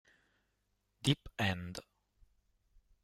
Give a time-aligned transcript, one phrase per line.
[1.03, 1.77] Deep End